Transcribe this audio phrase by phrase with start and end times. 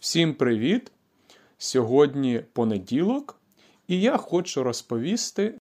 [0.00, 0.92] Всім привіт!
[1.58, 3.40] Сьогодні понеділок,
[3.88, 5.58] і я хочу розповісти,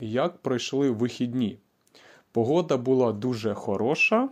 [0.00, 1.58] як пройшли вихідні.
[2.32, 4.28] Погода була дуже хороша.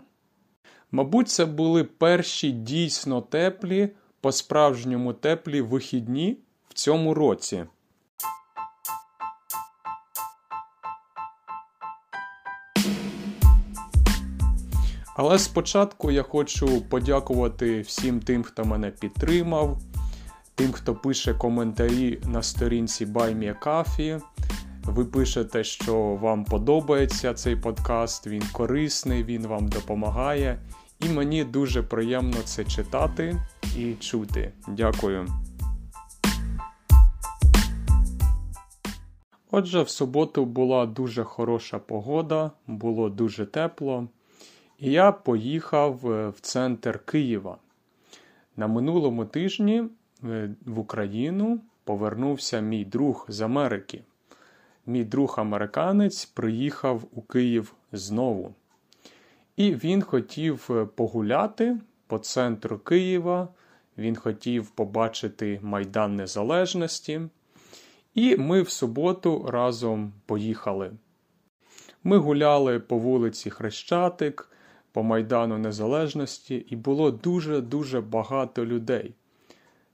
[0.91, 3.91] Мабуть, це були перші дійсно теплі,
[4.21, 6.37] по-справжньому теплі вихідні
[6.69, 7.67] в цьому році.
[15.19, 19.79] Але спочатку я хочу подякувати всім тим, хто мене підтримав,
[20.55, 24.21] тим, хто пише коментарі на сторінці BuyMeACoffee.
[24.85, 30.59] Ви пишете, що вам подобається цей подкаст, він корисний, він вам допомагає.
[31.01, 33.37] І мені дуже приємно це читати
[33.77, 34.53] і чути.
[34.69, 35.27] Дякую.
[39.51, 44.09] Отже, в суботу була дуже хороша погода, було дуже тепло.
[44.79, 47.59] І я поїхав е, в центр Києва.
[48.57, 49.85] На минулому тижні
[50.25, 54.03] е, в Україну повернувся мій друг з Америки.
[54.87, 58.55] Мій друг американець приїхав у Київ знову.
[59.57, 63.49] І він хотів е, погуляти по центру Києва.
[63.99, 67.21] Він хотів побачити Майдан Незалежності.
[68.15, 70.91] І ми в суботу разом поїхали.
[72.05, 74.51] Ми гуляли по вулиці Хрещатик
[74.97, 79.15] по Майдану Незалежності, і було дуже-дуже багато людей,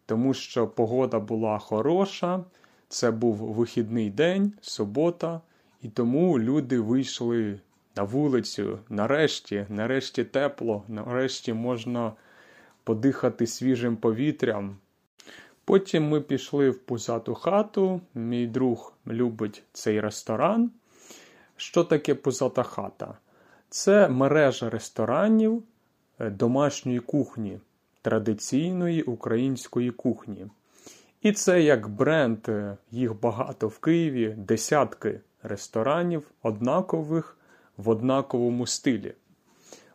[0.06, 2.44] тому що погода була хороша,
[2.88, 5.40] це був вихідний день, субота,
[5.80, 7.60] і тому люди вийшли
[7.96, 8.78] на вулицю.
[8.88, 12.12] Нарешті, нарешті тепло, нарешті можна
[12.84, 14.76] подихати свіжим повітрям.
[15.64, 18.00] Потім ми пішли в пузату хату.
[18.14, 20.70] Мій друг любить цей ресторан.
[21.56, 23.18] Що таке пузата хата?
[23.72, 25.62] Це мережа ресторанів
[26.18, 27.58] е, домашньої кухні,
[28.02, 30.46] традиційної української кухні.
[31.22, 37.36] І це як бренд, е, їх багато в Києві, десятки ресторанів однакових
[37.76, 39.14] в однаковому стилі.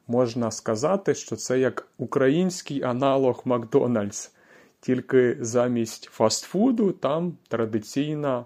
[0.08, 4.32] Можна сказати, що це як український аналог Макдональдс,
[4.80, 8.46] тільки замість фастфуду там традиційна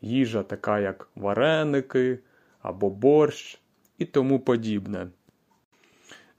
[0.00, 2.18] їжа, така як вареники
[2.62, 3.60] або борщ
[3.98, 5.08] і тому подібне.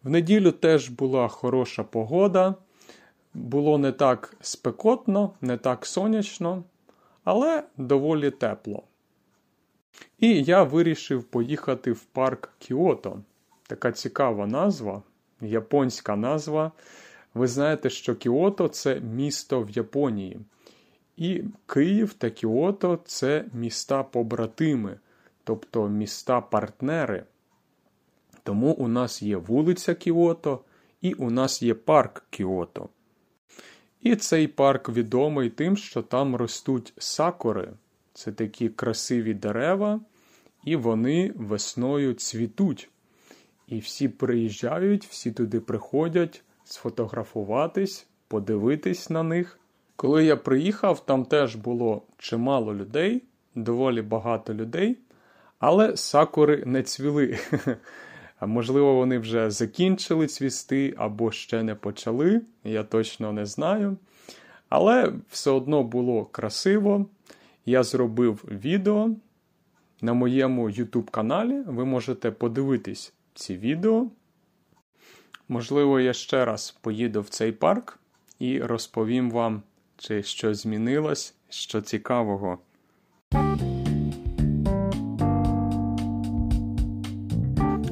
[0.03, 2.55] В неділю теж була хороша погода,
[3.33, 6.63] було не так спекотно, не так сонячно,
[7.23, 8.83] але доволі тепло.
[10.19, 13.19] І я вирішив поїхати в парк Кіото.
[13.67, 15.03] Така цікава назва,
[15.41, 16.71] японська назва.
[17.33, 20.39] Ви знаєте, що Кіото це місто в Японії.
[21.17, 24.99] І Київ та Кіото це міста побратими,
[25.43, 27.23] тобто міста партнери.
[28.45, 30.59] Тому у нас є вулиця Кіото
[31.01, 32.89] і у нас є парк Кіото.
[34.01, 37.73] І цей парк відомий тим, що там ростуть сакури.
[38.13, 39.99] Це такі красиві дерева,
[40.63, 42.89] і вони весною цвітуть.
[43.67, 49.59] І всі приїжджають, всі туди приходять сфотографуватись, подивитись на них.
[49.95, 53.23] Коли я приїхав, там теж було чимало людей,
[53.55, 54.97] доволі багато людей,
[55.59, 57.37] але сакури не цвіли.
[58.41, 63.97] Можливо, вони вже закінчили цвісти або ще не почали, я точно не знаю.
[64.69, 67.05] Але все одно було красиво.
[67.65, 69.09] Я зробив відео
[70.01, 71.61] на моєму YouTube каналі.
[71.67, 74.07] Ви можете подивитись ці відео.
[75.49, 77.99] Можливо, я ще раз поїду в цей парк
[78.39, 79.61] і розповім вам,
[79.97, 82.59] чи щось змінилось, що цікавого.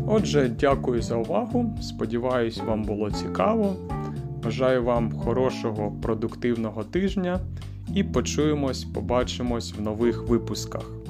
[0.08, 1.78] Отже, дякую за увагу.
[1.82, 3.76] Сподіваюсь, вам було цікаво.
[4.44, 7.40] Бажаю вам хорошого продуктивного тижня
[7.96, 11.03] і почуємось, побачимось в нових випусках.